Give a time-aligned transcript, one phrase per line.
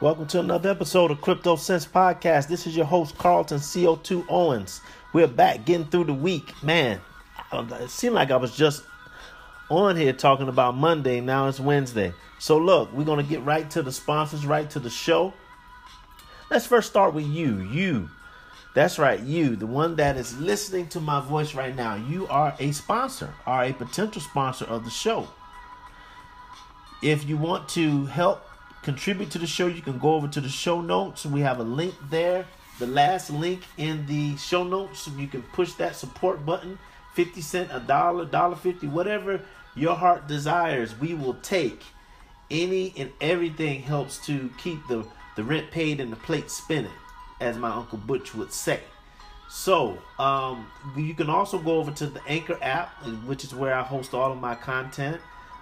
[0.00, 2.46] Welcome to another episode of Crypto Sense Podcast.
[2.46, 4.80] This is your host, Carlton CO2 Owens.
[5.12, 6.52] We're back getting through the week.
[6.62, 7.00] Man,
[7.52, 8.84] it seemed like I was just
[9.68, 11.20] on here talking about Monday.
[11.20, 12.14] Now it's Wednesday.
[12.38, 15.34] So, look, we're going to get right to the sponsors, right to the show.
[16.48, 17.62] Let's first start with you.
[17.62, 18.08] You.
[18.76, 21.96] That's right, you, the one that is listening to my voice right now.
[21.96, 25.26] You are a sponsor, are a potential sponsor of the show.
[27.02, 28.47] If you want to help
[28.88, 31.26] contribute to the show, you can go over to the show notes.
[31.26, 32.46] We have a link there.
[32.78, 36.78] The last link in the show notes, you can push that support button.
[37.12, 39.42] 50 cent, a dollar, dollar 50, whatever
[39.74, 41.82] your heart desires, we will take.
[42.50, 46.90] Any and everything helps to keep the, the rent paid and the plate spinning,
[47.42, 48.80] as my Uncle Butch would say.
[49.50, 52.88] So, um, you can also go over to the Anchor app,
[53.26, 55.20] which is where I host all of my content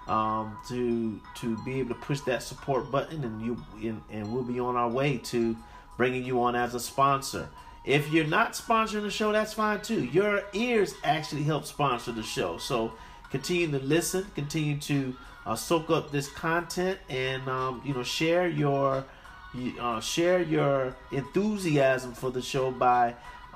[0.08, 4.42] um, to to be able to push that support button, and you and, and we'll
[4.42, 5.56] be on our way to
[5.96, 7.48] bringing you on as a sponsor.
[7.84, 10.04] If you're not sponsoring the show, that's fine too.
[10.04, 12.92] Your ears actually help sponsor the show, so
[13.30, 18.48] continue to listen, continue to uh, soak up this content, and um, you know share
[18.48, 19.04] your
[19.80, 23.14] uh, share your enthusiasm for the show by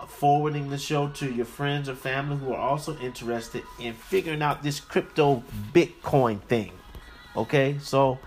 [0.08, 4.62] forwarding the show to your friends or family who are also interested in figuring out
[4.62, 6.72] this crypto Bitcoin thing.
[7.36, 8.18] Okay, so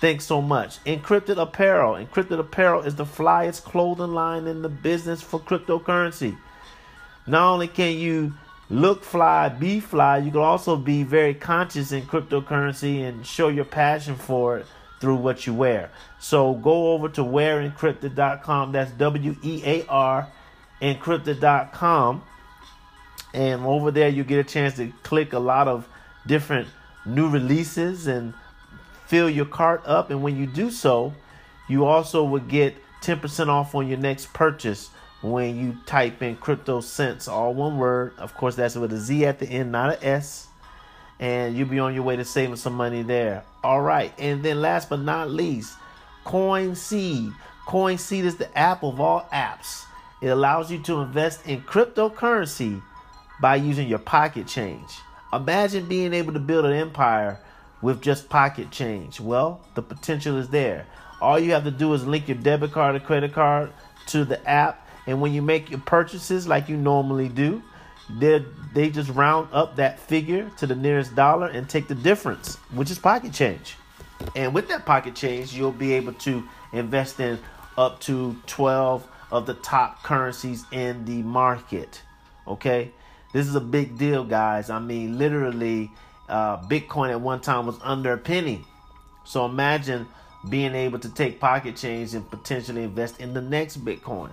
[0.00, 0.82] thanks so much.
[0.84, 1.94] Encrypted Apparel.
[1.94, 6.36] Encrypted Apparel is the flyest clothing line in the business for cryptocurrency.
[7.26, 8.34] Not only can you
[8.70, 13.64] look fly, be fly, you can also be very conscious in cryptocurrency and show your
[13.64, 14.66] passion for it
[15.00, 15.90] through what you wear.
[16.18, 18.72] So go over to wearencrypted.com.
[18.72, 20.28] That's W E A R
[20.80, 22.22] encrypted.com.
[23.34, 25.88] And over there, you get a chance to click a lot of
[26.26, 26.68] different
[27.04, 28.34] new releases and
[29.06, 30.10] fill your cart up.
[30.10, 31.14] And when you do so,
[31.68, 34.90] you also would get 10% off on your next purchase
[35.20, 38.12] when you type in crypto sense, all one word.
[38.18, 40.46] Of course, that's with a Z at the end, not an S.
[41.20, 43.42] And you'll be on your way to saving some money there.
[43.64, 44.12] All right.
[44.18, 45.74] And then last but not least,
[46.24, 47.34] CoinSeed.
[47.66, 49.84] CoinSeed is the app of all apps.
[50.20, 52.82] It allows you to invest in cryptocurrency
[53.40, 54.90] by using your pocket change.
[55.32, 57.38] Imagine being able to build an empire
[57.82, 59.20] with just pocket change.
[59.20, 60.86] Well, the potential is there.
[61.20, 63.70] All you have to do is link your debit card or credit card
[64.08, 67.62] to the app, and when you make your purchases like you normally do,
[68.18, 72.56] they they just round up that figure to the nearest dollar and take the difference,
[72.72, 73.76] which is pocket change.
[74.34, 76.42] And with that pocket change, you'll be able to
[76.72, 77.38] invest in
[77.76, 82.02] up to 12 of the top currencies in the market.
[82.46, 82.92] Okay,
[83.32, 84.70] this is a big deal, guys.
[84.70, 85.90] I mean, literally,
[86.28, 88.64] uh, Bitcoin at one time was under a penny.
[89.24, 90.06] So imagine
[90.48, 94.30] being able to take pocket change and potentially invest in the next Bitcoin.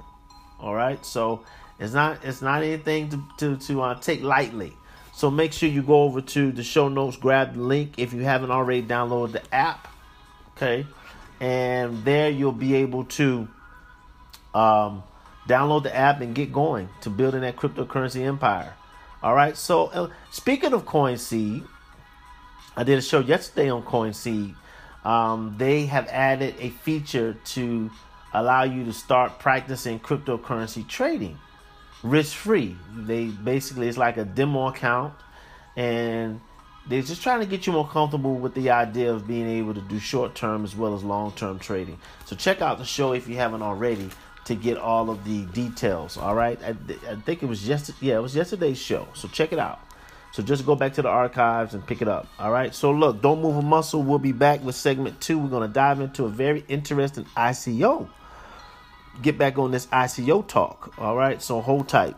[0.60, 1.44] All right, so
[1.80, 4.74] it's not it's not anything to to, to uh, take lightly.
[5.14, 8.22] So make sure you go over to the show notes, grab the link if you
[8.22, 9.88] haven't already downloaded the app.
[10.56, 10.86] Okay,
[11.42, 13.48] and there you'll be able to
[14.56, 15.04] um,
[15.48, 18.74] download the app and get going to building that cryptocurrency empire.
[19.22, 19.56] All right.
[19.56, 21.68] So uh, speaking of CoinSeed,
[22.76, 24.56] I did a show yesterday on CoinSeed.
[25.04, 27.92] Um, they have added a feature to
[28.34, 31.38] allow you to start practicing cryptocurrency trading
[32.04, 32.76] risk free.
[32.96, 35.14] They basically it's like a demo account
[35.76, 36.40] and
[36.88, 39.82] they're just trying to get you more comfortable with the idea of being able to
[39.82, 41.98] do short term as well as long term trading.
[42.26, 44.10] So check out the show if you haven't already
[44.46, 46.18] to get all of the details.
[46.18, 46.76] All right, I,
[47.10, 49.08] I think it was just yeah, it was yesterday's show.
[49.14, 49.80] So check it out.
[50.36, 52.28] So just go back to the archives and pick it up.
[52.38, 52.76] All right.
[52.76, 54.04] So look, don't move a muscle.
[54.04, 55.40] We'll be back with segment two.
[55.40, 58.10] We're gonna dive into a very interesting ICO.
[59.22, 60.94] Get back on this ICO talk.
[60.98, 61.42] All right.
[61.42, 62.18] So hold tight.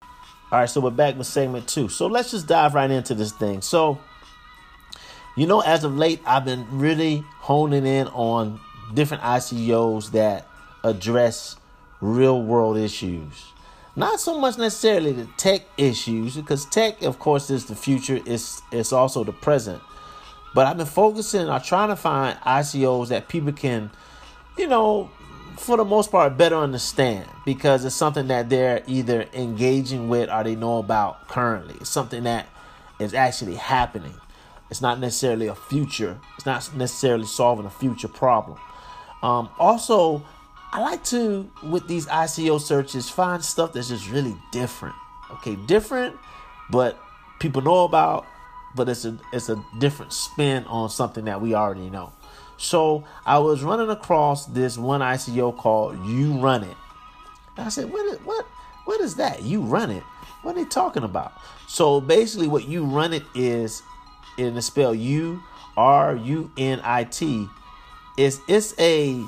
[0.00, 0.70] All right.
[0.70, 1.90] So we're back with segment two.
[1.90, 3.60] So let's just dive right into this thing.
[3.60, 3.98] So.
[5.36, 8.58] You know, as of late, I've been really honing in on
[8.92, 10.47] different ICOs that
[10.88, 11.56] address
[12.00, 13.52] real world issues.
[13.96, 18.62] Not so much necessarily the tech issues, because tech, of course, is the future, it's,
[18.70, 19.82] it's also the present.
[20.54, 23.90] But I've been focusing on trying to find ICOs that people can,
[24.56, 25.10] you know,
[25.56, 30.44] for the most part, better understand because it's something that they're either engaging with or
[30.44, 31.74] they know about currently.
[31.80, 32.46] It's something that
[33.00, 34.14] is actually happening.
[34.70, 38.58] It's not necessarily a future, it's not necessarily solving a future problem.
[39.22, 40.22] Um, also,
[40.72, 44.94] I like to with these ICO searches find stuff that's just really different.
[45.30, 46.16] Okay, different,
[46.70, 46.98] but
[47.38, 48.26] people know about,
[48.74, 52.12] but it's a it's a different spin on something that we already know.
[52.58, 56.76] So I was running across this one ICO called You Run It.
[57.56, 58.44] And I said, what is, what,
[58.84, 59.42] what is that?
[59.42, 60.02] You Run It?
[60.42, 61.32] What are they talking about?
[61.68, 63.82] So basically, what You Run It is,
[64.38, 65.40] in the spell U
[65.76, 67.46] R U N I T,
[68.16, 69.22] is it's a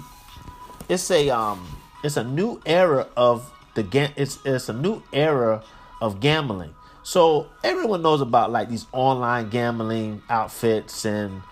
[0.91, 1.65] it's a um
[2.03, 4.11] it's a new era of the game.
[4.17, 5.63] It's it's a new era
[6.01, 6.75] of gambling.
[7.03, 11.43] So everyone knows about like these online gambling outfits and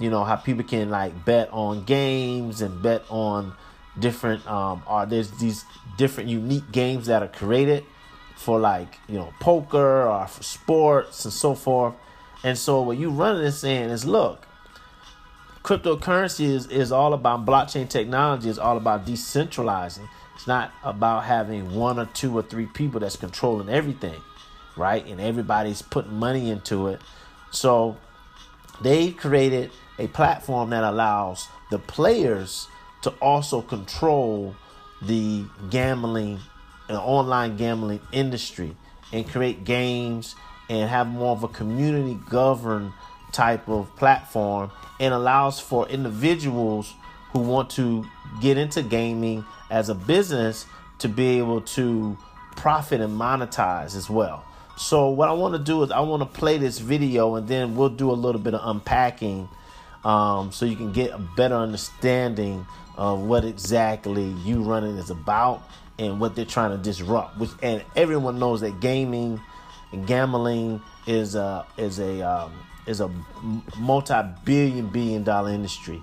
[0.00, 3.54] you know how people can like bet on games and bet on
[3.98, 5.64] different um are there's these
[5.96, 7.84] different unique games that are created
[8.36, 11.94] for like you know poker or for sports and so forth
[12.44, 14.46] and so what you running is saying is look
[15.62, 20.08] cryptocurrency is, is all about blockchain technology is all about decentralizing.
[20.34, 24.20] It's not about having one or two or three people that's controlling everything
[24.78, 25.04] right?
[25.06, 27.00] And everybody's putting money into it.
[27.50, 27.96] So
[28.80, 32.68] they created a platform that allows the players
[33.02, 34.54] to also control
[35.02, 36.38] the gambling
[36.88, 38.76] and online gambling industry
[39.12, 40.34] and create games
[40.70, 42.92] and have more of a community governed
[43.32, 44.70] type of platform
[45.00, 46.94] and allows for individuals
[47.32, 48.04] who want to
[48.40, 50.66] get into gaming as a business
[50.98, 52.16] to be able to
[52.56, 54.44] profit and monetize as well.
[54.76, 57.76] So what I want to do is I want to play this video and then
[57.76, 59.48] we'll do a little bit of unpacking
[60.04, 62.66] um, so you can get a better understanding
[62.96, 65.62] of what exactly you running is about
[65.98, 67.38] and what they're trying to disrupt.
[67.38, 69.40] Which and everyone knows that gaming
[69.92, 72.52] and gambling is a is a um,
[72.88, 73.10] is a
[73.78, 76.00] multi-billion billion dollar industry.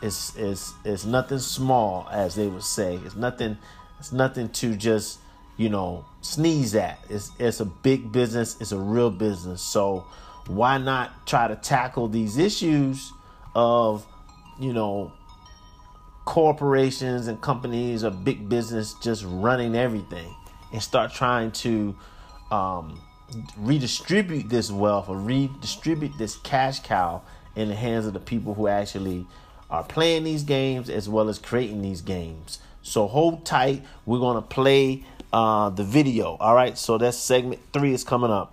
[0.00, 3.00] It's it's it's nothing small, as they would say.
[3.04, 3.58] It's nothing.
[3.98, 5.18] It's nothing to just
[5.56, 6.98] you know sneeze at.
[7.10, 8.56] It's it's a big business.
[8.60, 9.60] It's a real business.
[9.60, 10.06] So
[10.46, 13.12] why not try to tackle these issues
[13.54, 14.06] of
[14.60, 15.12] you know
[16.24, 20.34] corporations and companies or big business just running everything
[20.72, 21.94] and start trying to
[22.50, 23.00] um,
[23.56, 27.22] redistribute this wealth or redistribute this cash cow
[27.56, 29.26] in the hands of the people who actually
[29.70, 32.58] are playing these games as well as creating these games.
[32.82, 33.82] So hold tight.
[34.04, 36.36] We're going to play uh, the video.
[36.38, 36.76] All right.
[36.76, 38.52] So that segment three is coming up.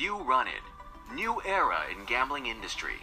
[0.00, 1.14] You run it.
[1.14, 2.96] New era in gambling industry.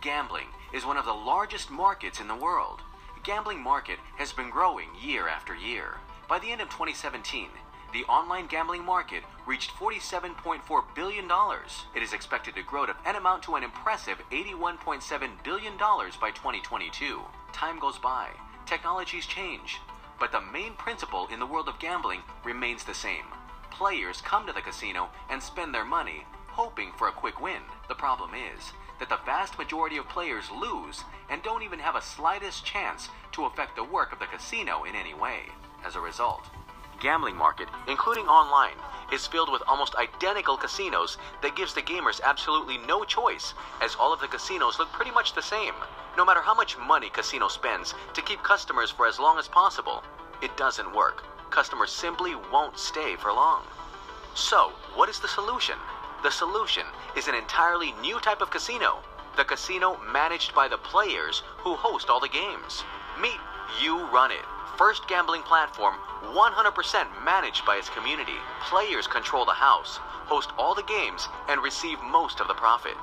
[0.00, 2.80] Gambling is one of the largest markets in the world.
[3.22, 5.96] Gambling market has been growing year after year.
[6.28, 7.50] By the end of 2017,
[7.92, 11.30] the online gambling market reached $47.4 billion.
[11.94, 17.20] It is expected to grow to and amount to an impressive $81.7 billion by 2022.
[17.52, 18.30] Time goes by,
[18.66, 19.78] technologies change,
[20.18, 23.26] but the main principle in the world of gambling remains the same.
[23.70, 27.62] Players come to the casino and spend their money, hoping for a quick win.
[27.86, 32.02] The problem is that the vast majority of players lose and don't even have a
[32.02, 35.42] slightest chance to affect the work of the casino in any way.
[35.84, 36.44] As a result,
[37.00, 38.76] gambling market, including online,
[39.12, 44.12] is filled with almost identical casinos that gives the gamers absolutely no choice, as all
[44.12, 45.74] of the casinos look pretty much the same.
[46.16, 50.02] No matter how much money casino spends to keep customers for as long as possible,
[50.42, 51.24] it doesn't work.
[51.50, 53.62] Customers simply won't stay for long.
[54.34, 55.76] So, what is the solution?
[56.22, 56.86] The solution
[57.16, 58.98] is an entirely new type of casino.
[59.36, 62.82] The casino managed by the players who host all the games.
[63.20, 63.40] Meet
[63.80, 64.44] You Run It
[64.76, 68.36] first gambling platform 100% managed by its community.
[68.68, 69.96] Players control the house,
[70.28, 72.96] host all the games, and receive most of the profit.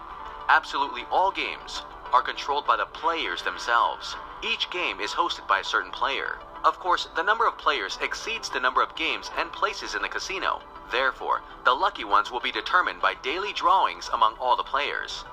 [0.50, 4.16] Absolutely all games are controlled by the players themselves.
[4.44, 6.38] Each game is hosted by a certain player.
[6.64, 10.10] Of course, the number of players exceeds the number of games and places in the
[10.10, 10.62] casino.
[10.92, 15.26] Therefore, the lucky ones will be determined by daily drawings among all the players.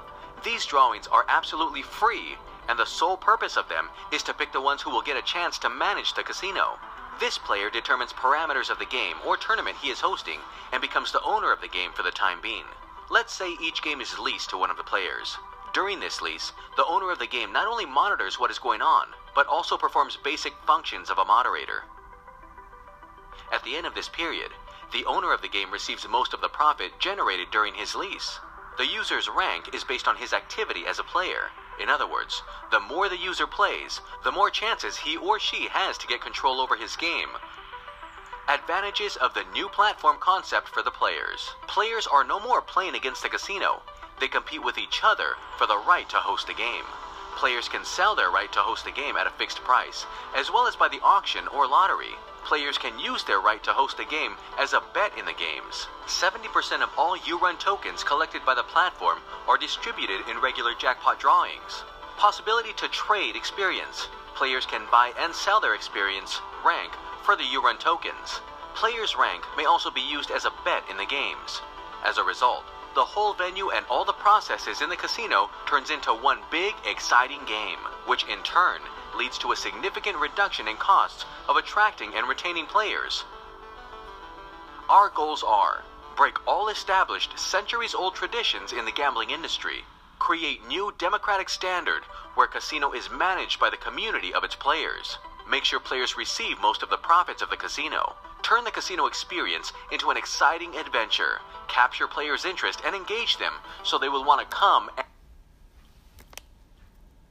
[0.43, 2.39] These drawings are absolutely free
[2.71, 5.23] and the sole purpose of them is to pick the ones who will get a
[5.23, 6.79] chance to manage the casino.
[7.19, 10.39] This player determines parameters of the game or tournament he is hosting
[10.73, 12.63] and becomes the owner of the game for the time being.
[13.11, 15.37] Let's say each game is leased to one of the players.
[15.75, 19.09] During this lease, the owner of the game not only monitors what is going on,
[19.35, 21.83] but also performs basic functions of a moderator.
[23.53, 24.53] At the end of this period,
[24.93, 28.39] the owner of the game receives most of the profit generated during his lease.
[28.79, 31.51] The user's rank is based on his activity as a player,
[31.81, 35.97] in other words, the more the user plays, the more chances he or she has
[35.99, 37.31] to get control over his game.
[38.49, 41.51] Advantages of the new platform concept for the players.
[41.67, 43.83] Players are no more playing against the casino.
[44.19, 46.85] They compete with each other for the right to host a game.
[47.37, 50.05] Players can sell their right to host a game at a fixed price,
[50.37, 52.15] as well as by the auction or lottery.
[52.45, 55.87] Players can use their right to host a game as a bet in the games.
[56.07, 61.85] 70% of all U-Run tokens collected by the platform are distributed in regular jackpot drawings.
[62.17, 64.09] Possibility to trade experience.
[64.35, 66.93] Players can buy and sell their experience, rank,
[67.23, 68.41] for the U-Run tokens.
[68.75, 71.61] Players' rank may also be used as a bet in the games.
[72.05, 76.13] As a result, the whole venue and all the processes in the casino turns into
[76.13, 78.81] one big, exciting game, which in turn
[79.17, 83.25] leads to a significant reduction in costs of attracting and retaining players.
[84.89, 85.85] Our goals are
[86.17, 89.85] break all established centuries old traditions in the gambling industry,
[90.19, 92.03] create new democratic standard
[92.35, 95.17] where casino is managed by the community of its players,
[95.49, 99.73] make sure players receive most of the profits of the casino, turn the casino experience
[99.91, 104.57] into an exciting adventure, capture players' interest and engage them so they will want to
[104.57, 104.91] come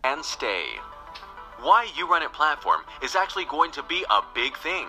[0.04, 0.80] and stay.
[1.62, 4.88] Why You Run It platform is actually going to be a big thing.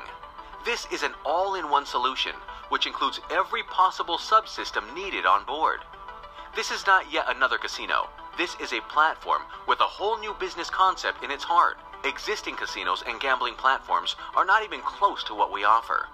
[0.64, 2.30] This is an all in one solution,
[2.68, 5.80] which includes every possible subsystem needed on board.
[6.54, 8.08] This is not yet another casino.
[8.38, 11.76] This is a platform with a whole new business concept in its heart.
[12.04, 16.06] Existing casinos and gambling platforms are not even close to what we offer.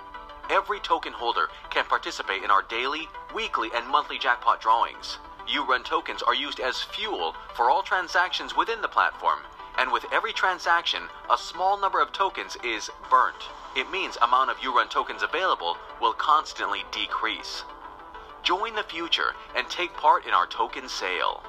[0.48, 5.18] Every token holder can participate in our daily, weekly, and monthly jackpot drawings.
[5.46, 9.40] U-Run tokens are used as fuel for all transactions within the platform
[9.78, 13.36] and with every transaction, a small number of tokens is burnt.
[13.76, 17.62] It means amount of U-Run tokens available will constantly decrease.
[18.42, 21.42] Join the future and take part in our token sale.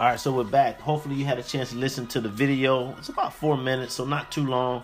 [0.00, 0.80] All right, so we're back.
[0.80, 2.96] Hopefully, you had a chance to listen to the video.
[2.98, 4.82] It's about four minutes, so not too long.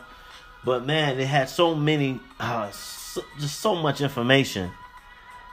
[0.65, 2.71] But man, it had so many uh,
[3.19, 4.71] so, just so much information,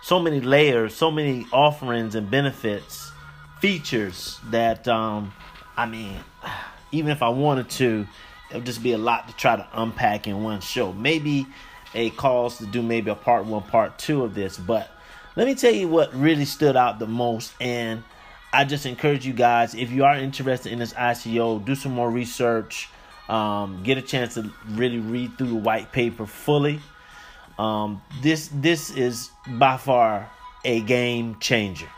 [0.02, 3.12] so many layers, so many offerings and benefits,
[3.60, 5.34] features that um,
[5.76, 6.18] I mean,
[6.92, 8.08] even if I wanted to,
[8.52, 10.94] it would just be a lot to try to unpack in one show.
[10.94, 11.48] Maybe
[11.94, 14.90] a cause to do maybe a part one, part two of this, but
[15.36, 18.04] let me tell you what really stood out the most and
[18.54, 22.10] I just encourage you guys if you are interested in this ICO, do some more
[22.10, 22.90] research,
[23.28, 26.80] um, get a chance to really read through the white paper fully.
[27.58, 30.30] Um, this this is by far
[30.64, 31.90] a game changer.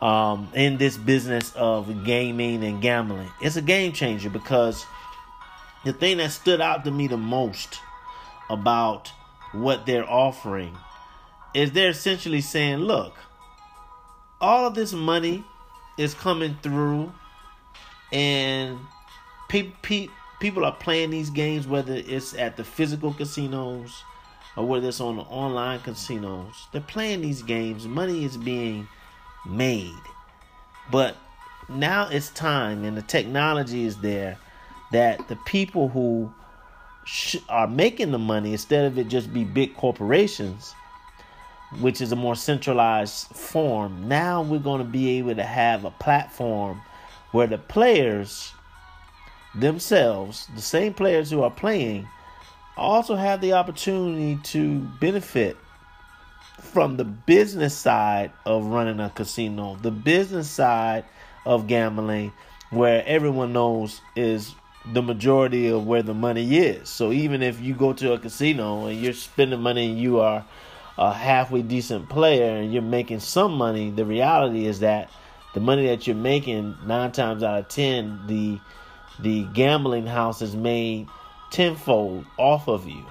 [0.00, 4.84] Um, in this business of gaming and gambling, it's a game changer because
[5.84, 7.78] the thing that stood out to me the most
[8.50, 9.12] about
[9.52, 10.76] what they're offering
[11.54, 13.14] is they're essentially saying, look,
[14.40, 15.44] all of this money
[15.96, 17.12] is coming through,
[18.12, 18.78] and
[19.48, 20.08] pe- pe-
[20.40, 24.02] people are playing these games, whether it's at the physical casinos
[24.56, 27.86] or whether it's on the online casinos, they're playing these games.
[27.86, 28.86] Money is being
[29.46, 29.92] made.
[30.90, 31.16] But
[31.68, 34.38] now it's time, and the technology is there
[34.92, 36.32] that the people who
[37.04, 40.74] sh- are making the money, instead of it just be big corporations,
[41.80, 45.90] which is a more centralized form, now we're going to be able to have a
[45.92, 46.82] platform
[47.30, 48.52] where the players
[49.54, 52.06] themselves, the same players who are playing,
[52.76, 55.56] also have the opportunity to benefit
[56.60, 61.04] from the business side of running a casino, the business side
[61.44, 62.32] of gambling,
[62.70, 64.54] where everyone knows is
[64.92, 66.88] the majority of where the money is.
[66.88, 70.44] So even if you go to a casino and you're spending money and you are
[70.98, 75.10] a halfway decent player and you're making some money, the reality is that
[75.54, 78.58] the money that you're making nine times out of ten, the
[79.20, 81.06] the gambling house has made
[81.52, 83.04] tenfold off of you.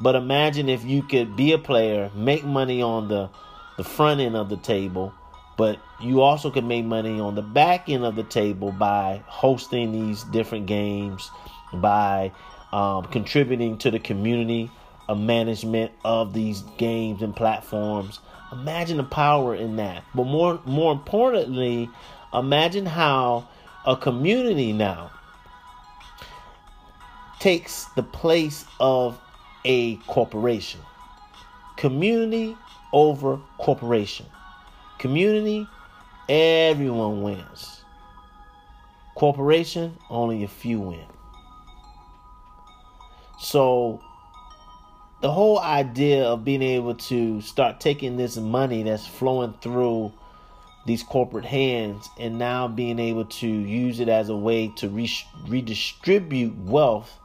[0.00, 3.30] But imagine if you could be a player, make money on the
[3.76, 5.14] the front end of the table,
[5.56, 9.92] but you also could make money on the back end of the table by hosting
[9.92, 11.30] these different games,
[11.72, 12.32] by
[12.72, 14.68] um, contributing to the community
[15.08, 18.20] a management of these games and platforms.
[18.52, 20.04] Imagine the power in that.
[20.14, 21.88] But more more importantly,
[22.34, 23.48] imagine how
[23.86, 25.12] a community now
[27.40, 29.18] takes the place of
[29.64, 30.80] a corporation.
[31.76, 32.56] Community
[32.92, 34.26] over corporation.
[34.98, 35.66] Community,
[36.28, 37.82] everyone wins.
[39.14, 41.06] Corporation, only a few win.
[43.38, 44.00] So,
[45.20, 50.12] the whole idea of being able to start taking this money that's flowing through
[50.86, 55.10] these corporate hands and now being able to use it as a way to re-
[55.46, 57.18] redistribute wealth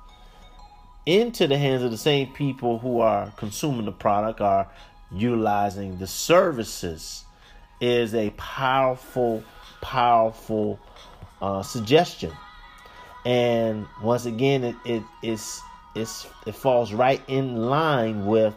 [1.05, 4.67] into the hands of the same people who are consuming the product, are
[5.11, 7.25] utilizing the services,
[7.81, 9.43] is a powerful,
[9.81, 10.79] powerful
[11.41, 12.31] uh, suggestion.
[13.25, 15.61] And once again, it, it it's
[15.95, 18.53] it's it falls right in line with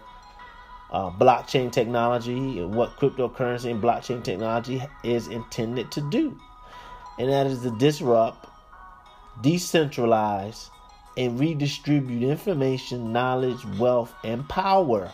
[0.91, 6.37] uh, blockchain technology and what cryptocurrency and blockchain technology is intended to do,
[7.19, 8.49] and that is to disrupt,
[9.43, 10.71] decentralize,
[11.17, 15.11] and redistribute information, knowledge, wealth, and power.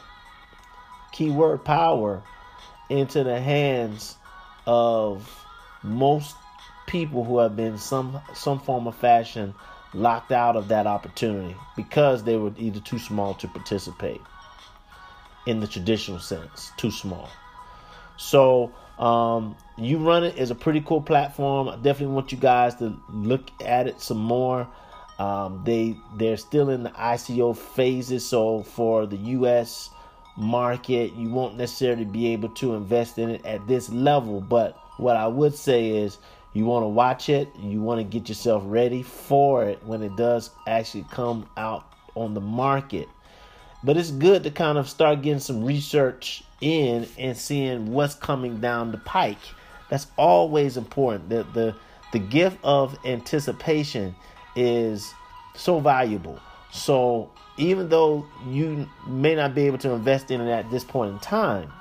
[1.12, 2.22] Keyword power
[2.88, 4.16] into the hands
[4.66, 5.28] of
[5.82, 6.36] most
[6.86, 9.54] people who have been some some form of fashion
[9.94, 14.20] locked out of that opportunity because they were either too small to participate
[15.46, 17.28] in the traditional sense, too small.
[18.16, 21.68] So um, you run it is a pretty cool platform.
[21.68, 24.68] I definitely want you guys to look at it some more.
[25.22, 29.90] Um, they they're still in the ICO phases, so for the U.S.
[30.36, 34.40] market, you won't necessarily be able to invest in it at this level.
[34.40, 36.18] But what I would say is,
[36.54, 37.48] you want to watch it.
[37.56, 41.84] You want to get yourself ready for it when it does actually come out
[42.16, 43.08] on the market.
[43.84, 48.60] But it's good to kind of start getting some research in and seeing what's coming
[48.60, 49.38] down the pike.
[49.88, 51.28] That's always important.
[51.28, 51.76] The the
[52.12, 54.16] the gift of anticipation
[54.56, 55.14] is
[55.54, 56.38] so valuable.
[56.70, 61.12] So even though you may not be able to invest in it at this point
[61.12, 61.72] in time,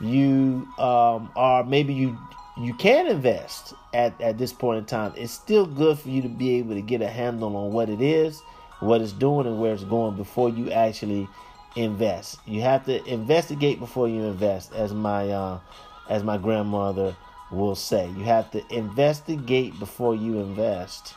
[0.00, 2.18] you um, are maybe you
[2.56, 5.12] you can invest at, at this point in time.
[5.16, 8.00] It's still good for you to be able to get a handle on what it
[8.00, 8.40] is
[8.84, 11.28] what it's doing and where it's going before you actually
[11.76, 12.38] invest.
[12.46, 15.60] You have to investigate before you invest, as my uh,
[16.08, 17.16] as my grandmother
[17.50, 18.08] will say.
[18.16, 21.14] You have to investigate before you invest.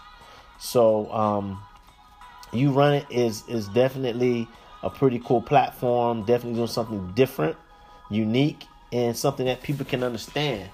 [0.59, 1.61] So um,
[2.51, 4.47] you run it is is definitely
[4.83, 6.23] a pretty cool platform.
[6.23, 7.57] Definitely doing something different,
[8.09, 10.69] unique, and something that people can understand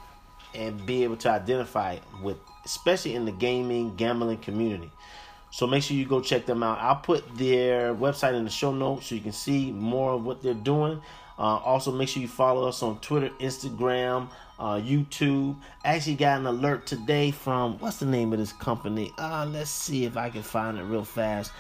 [0.56, 4.92] and be able to identify with, especially in the gaming gambling community.
[5.50, 6.80] So make sure you go check them out.
[6.80, 10.42] I'll put their website in the show notes so you can see more of what
[10.42, 11.00] they're doing.
[11.38, 15.56] Uh, also, make sure you follow us on Twitter, Instagram, uh, YouTube.
[15.84, 19.12] Actually got an alert today from what's the name of this company?
[19.17, 21.52] Uh, let's see if I can find it real fast.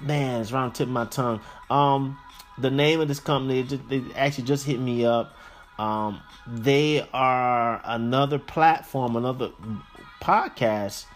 [0.00, 1.40] Man, it's around tip of my tongue.
[1.68, 2.18] Um,
[2.58, 5.36] the name of this company, they actually just hit me up.
[5.78, 9.50] Um, they are another platform, another
[10.20, 11.06] podcast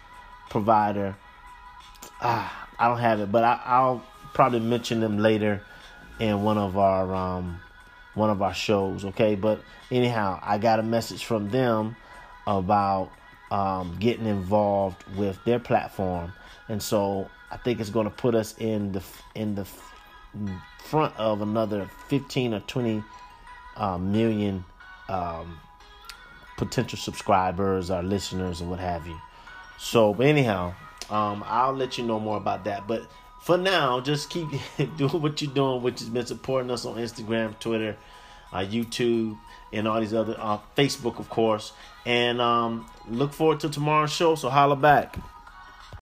[0.51, 1.17] provider
[2.21, 5.63] ah, I don't have it, but I, will probably mention them later
[6.19, 7.61] in one of our um,
[8.15, 9.05] one of our shows.
[9.05, 11.97] Okay, but anyhow, I got a message from them
[12.47, 13.11] about
[13.51, 16.33] um, getting involved with their platform,
[16.69, 19.03] and so I think it's going to put us in the
[19.35, 19.67] in the
[20.85, 23.03] front of another fifteen or twenty
[23.77, 24.65] uh, million
[25.09, 25.59] um,
[26.57, 29.19] potential subscribers or listeners or what have you.
[29.79, 30.75] So, but anyhow,
[31.11, 32.87] um, I'll let you know more about that.
[32.87, 33.07] But
[33.45, 34.49] for now, just keep
[34.97, 37.95] doing what you're doing, which has been supporting us on Instagram, Twitter,
[38.55, 39.37] uh, YouTube,
[39.71, 41.75] and all these other uh, Facebook, of course.
[42.07, 44.35] And um, look forward to tomorrow's show.
[44.35, 45.19] So holla back.